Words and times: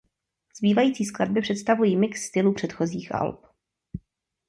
Zbývající 0.57 1.05
skladby 1.05 1.41
představují 1.41 1.95
mix 1.97 2.21
stylů 2.21 2.53
předchozích 2.53 3.15
alb. 3.15 3.45